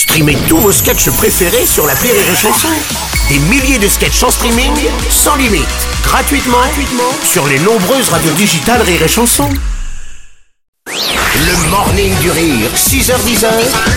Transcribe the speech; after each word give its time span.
Streamez 0.00 0.38
tous 0.48 0.56
vos 0.56 0.72
sketchs 0.72 1.10
préférés 1.10 1.66
sur 1.66 1.86
la 1.86 1.92
Rire 1.92 2.14
et 2.14 2.34
Chanson. 2.34 2.68
Des 3.28 3.38
milliers 3.38 3.78
de 3.78 3.86
sketchs 3.86 4.22
en 4.22 4.30
streaming, 4.30 4.72
sans 5.10 5.36
limite, 5.36 5.68
gratuitement, 6.02 6.56
gratuitement 6.56 7.12
sur 7.22 7.46
les 7.46 7.58
nombreuses 7.58 8.08
radios 8.08 8.32
digitales 8.32 8.80
Rire 8.80 9.02
et 9.02 9.08
Chanson. 9.08 9.50
Le 10.86 11.70
morning 11.70 12.18
du 12.20 12.30
rire, 12.30 12.70
6h10 12.74 13.44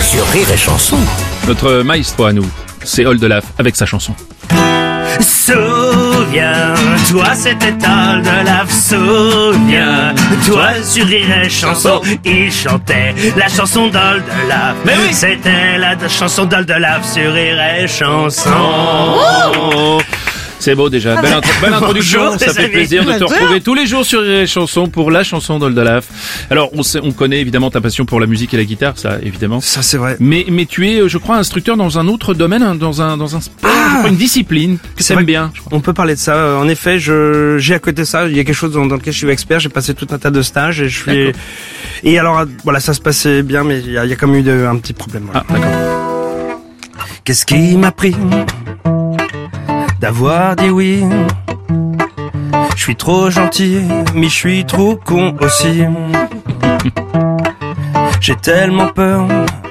sur 0.02 0.26
Rire 0.26 0.50
et 0.52 0.58
Chanson. 0.58 0.98
Notre 1.46 1.80
maestro 1.80 2.24
à 2.24 2.34
nous, 2.34 2.46
c'est 2.84 3.06
Oldelaf 3.06 3.44
avec 3.56 3.74
sa 3.74 3.86
chanson. 3.86 4.14
Souviens-toi, 6.24 7.34
c'était 7.34 7.74
Oldelaf, 7.86 8.70
souviens-toi, 8.70 10.68
sur 10.82 11.06
Rire 11.06 11.42
et 11.44 11.50
Chanson, 11.50 12.00
il 12.24 12.50
chantait 12.50 13.14
la 13.36 13.48
chanson 13.48 13.88
d'Oldelaf. 13.88 14.76
Mais 14.86 14.94
oui, 15.02 15.12
c'était 15.12 15.76
la 15.76 15.96
chanson 16.08 16.46
sur 17.04 17.30
Rire 17.32 17.60
et 17.78 17.86
Chanson. 17.88 18.50
C'est 20.64 20.74
beau 20.74 20.88
déjà, 20.88 21.20
belle, 21.20 21.34
intro- 21.34 21.50
belle 21.60 21.74
introduction, 21.74 22.20
Bonjour, 22.24 22.40
ça 22.40 22.54
fait 22.54 22.68
plaisir 22.70 23.04
de 23.04 23.12
te 23.12 23.24
retrouver 23.24 23.60
tous 23.60 23.74
les 23.74 23.86
jours 23.86 24.06
sur 24.06 24.22
les 24.22 24.46
chansons 24.46 24.86
pour 24.88 25.10
la 25.10 25.22
chanson 25.22 25.58
d'Oldelaf. 25.58 26.06
Alors 26.50 26.70
on, 26.72 26.82
sait, 26.82 27.00
on 27.02 27.12
connaît 27.12 27.38
évidemment 27.40 27.70
ta 27.70 27.82
passion 27.82 28.06
pour 28.06 28.18
la 28.18 28.26
musique 28.26 28.54
et 28.54 28.56
la 28.56 28.64
guitare, 28.64 28.94
ça 28.96 29.18
évidemment. 29.22 29.60
Ça 29.60 29.82
c'est 29.82 29.98
vrai. 29.98 30.16
Mais, 30.20 30.46
mais 30.50 30.64
tu 30.64 30.88
es, 30.88 31.00
euh, 31.00 31.08
je 31.08 31.18
crois, 31.18 31.36
instructeur 31.36 31.76
dans 31.76 31.98
un 31.98 32.08
autre 32.08 32.32
domaine, 32.32 32.62
hein, 32.62 32.74
dans 32.76 33.02
un, 33.02 33.18
dans 33.18 33.36
un 33.36 33.42
sport, 33.42 33.70
crois, 33.70 34.08
une 34.08 34.16
discipline 34.16 34.78
que 34.96 35.02
t'aimes 35.02 35.24
bien. 35.24 35.50
je 35.52 35.60
crois. 35.60 35.76
On 35.76 35.80
peut 35.80 35.92
parler 35.92 36.14
de 36.14 36.18
ça. 36.20 36.34
Euh, 36.34 36.56
En 36.56 36.66
effet, 36.68 36.98
je 36.98 37.58
j'ai 37.58 37.74
à 37.74 37.78
côté 37.78 38.00
de 38.00 38.06
ça, 38.06 38.26
il 38.26 38.34
y 38.34 38.40
a 38.40 38.44
quelque 38.44 38.54
chose 38.56 38.72
dans, 38.72 38.86
dans 38.86 38.94
lequel 38.96 39.12
je 39.12 39.18
suis 39.18 39.28
expert. 39.28 39.60
J'ai 39.60 39.68
passé 39.68 39.92
tout 39.92 40.06
un 40.12 40.18
tas 40.18 40.30
de 40.30 40.40
stages 40.40 40.80
et 40.80 40.88
je 40.88 40.98
suis. 40.98 41.32
Et 42.04 42.18
alors 42.18 42.38
euh, 42.38 42.46
voilà, 42.64 42.80
ça 42.80 42.94
se 42.94 43.02
passait 43.02 43.42
bien, 43.42 43.64
mais 43.64 43.80
il 43.80 43.92
y 43.92 43.98
a, 43.98 44.04
il 44.06 44.10
y 44.10 44.14
a 44.14 44.16
quand 44.16 44.28
même 44.28 44.40
eu 44.40 44.42
de- 44.42 44.64
un 44.66 44.76
petit 44.76 44.94
problème. 44.94 45.24
voilà. 45.26 45.44
Ah 45.50 45.52
d'accord. 45.58 46.60
Qu'est-ce 47.24 47.44
qui 47.44 47.76
m'a 47.76 47.90
pris? 47.92 48.14
D'avoir 50.04 50.54
dit 50.54 50.68
oui 50.68 51.02
Je 52.76 52.82
suis 52.82 52.94
trop 52.94 53.30
gentil, 53.30 53.80
mais 54.14 54.28
je 54.28 54.34
suis 54.34 54.66
trop 54.66 54.96
con 54.96 55.34
aussi. 55.40 55.84
J'ai 58.20 58.36
tellement 58.36 58.88
peur, 58.88 59.26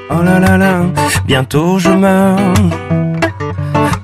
oh 0.09 0.23
là 0.23 0.40
là 0.40 0.58
là, 0.58 0.81
bientôt 1.28 1.78
je 1.78 1.92
meurs. 1.92 2.53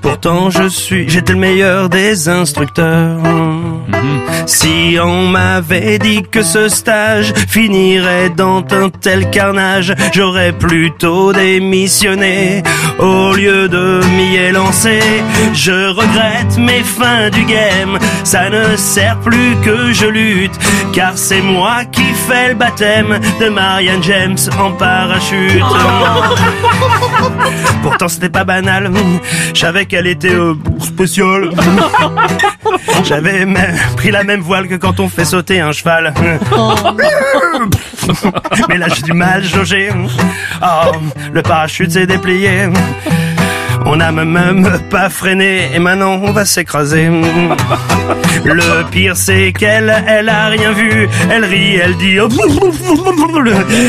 Pourtant 0.02 0.50
je 0.50 0.68
suis, 0.68 1.08
j'étais 1.08 1.32
le 1.32 1.40
meilleur 1.40 1.88
des 1.88 2.28
instructeurs. 2.28 3.18
Si 4.46 4.96
on 5.02 5.28
m'avait 5.28 5.98
dit 5.98 6.22
que 6.22 6.42
ce 6.42 6.68
stage 6.68 7.32
finirait 7.48 8.30
dans 8.30 8.58
un 8.70 8.90
tel 8.90 9.30
carnage, 9.30 9.94
j'aurais 10.12 10.52
plutôt 10.52 11.32
démissionné 11.32 12.62
au 12.98 13.32
lieu 13.32 13.68
de 13.68 14.00
m'y 14.16 14.36
élancer. 14.36 15.00
Je 15.52 15.88
regrette 15.90 16.56
mes 16.58 16.82
fins 16.82 17.30
du 17.30 17.44
game, 17.44 17.98
ça 18.24 18.50
ne 18.50 18.76
sert 18.76 19.18
plus 19.20 19.56
que 19.64 19.92
je 19.92 20.06
lutte, 20.06 20.58
car 20.92 21.12
c'est 21.16 21.42
moi 21.42 21.84
qui 21.90 22.04
fais 22.28 22.48
le 22.48 22.54
baptême 22.54 23.18
de 23.40 23.48
Marianne 23.48 24.02
James 24.02 24.38
en 24.58 24.72
parachute. 24.72 25.62
Pourtant 27.82 28.08
c'était 28.08 28.28
pas 28.28 28.44
banal, 28.44 28.90
je 29.54 29.60
savais 29.60 29.86
qu'elle 29.86 30.06
était 30.06 30.34
euh, 30.34 30.54
spéciale. 30.80 31.50
J'avais 33.04 33.44
même 33.46 33.76
pris 33.96 34.10
la 34.10 34.24
même 34.24 34.40
voile 34.40 34.68
que 34.68 34.74
quand 34.76 35.00
on 35.00 35.08
fait 35.08 35.24
sauter 35.24 35.60
un 35.60 35.72
cheval. 35.72 36.12
Mais 38.68 38.78
là 38.78 38.86
j'ai 38.94 39.02
du 39.02 39.12
mal 39.12 39.44
jauger. 39.44 39.90
Oh, 40.62 40.92
le 41.32 41.42
parachute 41.42 41.90
s'est 41.90 42.06
déplié. 42.06 42.68
On 43.86 43.96
n'a 43.96 44.12
même 44.12 44.68
pas 44.90 45.08
freiné 45.08 45.70
et 45.74 45.78
maintenant 45.78 46.20
on 46.22 46.32
va 46.32 46.44
s'écraser. 46.44 47.08
Le 48.44 48.90
pire 48.90 49.16
c'est 49.16 49.52
qu'elle, 49.52 49.92
elle 50.06 50.28
a 50.28 50.46
rien 50.48 50.72
vu. 50.72 51.08
Elle 51.30 51.44
rit, 51.44 51.76
elle 51.76 51.96
dit. 51.96 52.18
oh, 52.20 52.28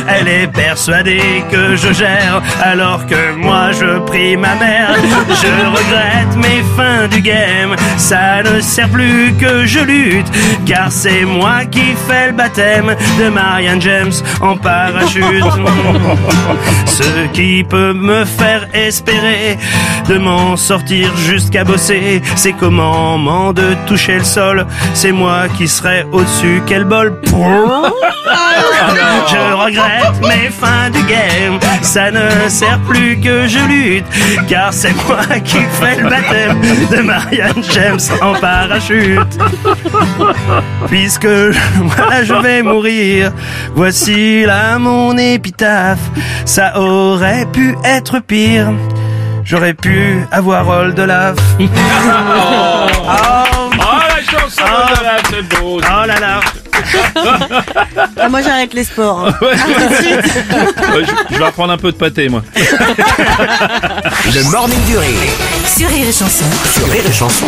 Elle 0.08 0.28
est 0.28 0.48
persuadée 0.48 1.44
que 1.52 1.76
je 1.76 1.94
gère 1.94 2.42
alors 2.62 3.06
que 3.06 3.34
moi 3.36 3.72
je 3.72 4.00
prie 4.06 4.38
ma 4.38 4.56
mère. 4.56 4.96
Je 5.30 5.48
regrette 5.70 6.36
mes 6.38 6.64
fins 6.76 7.08
du 7.08 7.22
game. 7.22 7.76
Ça 7.98 8.44
ne 8.44 8.60
sert 8.62 8.90
plus 8.90 9.34
que 9.40 9.66
je 9.66 9.80
lutte 9.80 10.32
car 10.66 10.92
c'est 10.92 11.26
moi 11.26 11.66
qui 11.70 11.94
fais 12.08 12.28
le 12.28 12.34
baptême 12.34 12.96
de 13.20 13.30
Marianne 13.30 13.82
James 13.82 14.12
en 14.42 14.58
parachute. 14.58 15.44
Ce 16.86 17.28
qui 17.34 17.64
peut 17.64 17.94
me 17.94 18.26
faire 18.26 18.68
espérer 18.74 19.58
de 20.08 20.18
m'en 20.18 20.58
sortir 20.58 21.16
jusqu'à 21.18 21.64
bosser, 21.64 22.22
c'est 22.36 22.54
qu'au 22.54 22.70
moment 22.70 23.54
de 23.54 23.76
toucher 23.88 24.18
le 24.18 24.24
sol, 24.24 24.66
c'est 24.94 25.12
moi 25.12 25.48
qui 25.58 25.68
serai 25.68 26.06
au-dessus. 26.12 26.62
Quel 26.66 26.84
bol 26.86 27.20
Je 29.28 29.54
regrette 29.54 30.22
mes 30.22 30.50
fins 30.50 30.90
du 30.90 31.02
game, 31.04 31.60
ça 31.82 32.12
ne 32.12 32.50
sert 32.50 32.80
plus 32.80 33.20
que 33.20 33.48
je 33.48 33.60
lutte, 33.60 34.06
car 34.48 34.74
c'est 34.74 34.94
moi 35.08 35.24
qui 35.44 35.60
fais 35.80 36.02
le 36.02 36.10
baptême 36.10 36.60
de 36.92 37.02
Marianne 37.02 37.64
James 37.74 38.00
en 38.22 38.34
parachute. 38.34 39.38
Puisque 40.88 41.28
voilà, 41.28 42.24
je 42.24 42.34
vais 42.34 42.64
mourir, 42.64 43.32
voici 43.76 44.44
là 44.46 44.78
mon 44.80 45.18
épitaphe. 45.18 46.00
Ça 46.46 46.80
aurait 46.80 47.46
pu 47.46 47.76
être 47.84 48.20
pire. 48.20 48.72
J'aurais 49.44 49.74
pu 49.74 50.24
avoir 50.32 50.68
Oldelaf. 50.68 51.36
Oh, 53.04 53.70
Oh 53.74 54.00
la 54.08 54.22
chanson 54.24 54.64
c'est 55.30 55.42
beau. 55.60 55.80
oh 55.82 56.06
là 56.06 56.20
là. 56.20 56.40
Ah, 58.20 58.30
moi 58.30 58.42
j'arrête 58.42 58.74
les 58.74 58.84
sports. 58.84 59.28
hein. 59.28 59.34
Ouais, 59.42 61.04
je, 61.06 61.34
je 61.34 61.38
vais 61.40 61.46
reprendre 61.46 61.74
un 61.74 61.78
peu 61.78 61.92
de 61.92 61.98
pâté 61.98 62.30
moi. 62.30 62.42
Le 62.56 64.52
morning 64.52 64.84
du 64.86 64.98
rire 64.98 65.18
Sur 65.66 65.90
Rire 65.90 66.08
et 66.08 66.12
Chanson. 66.12 66.46
sur 66.74 66.88
Rire 66.90 67.04
et 67.08 67.12
Chanson. 67.14 67.48